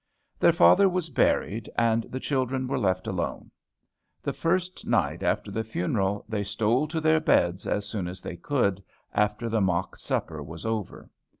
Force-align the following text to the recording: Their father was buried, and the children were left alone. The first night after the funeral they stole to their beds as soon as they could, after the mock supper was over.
Their 0.39 0.51
father 0.51 0.89
was 0.89 1.11
buried, 1.11 1.69
and 1.77 2.05
the 2.09 2.19
children 2.19 2.65
were 2.67 2.79
left 2.79 3.05
alone. 3.05 3.51
The 4.23 4.33
first 4.33 4.87
night 4.87 5.21
after 5.21 5.51
the 5.51 5.63
funeral 5.63 6.25
they 6.27 6.43
stole 6.43 6.87
to 6.87 6.99
their 6.99 7.19
beds 7.19 7.67
as 7.67 7.85
soon 7.87 8.07
as 8.07 8.19
they 8.19 8.35
could, 8.37 8.83
after 9.13 9.47
the 9.47 9.61
mock 9.61 9.95
supper 9.97 10.41
was 10.41 10.65
over. 10.65 11.07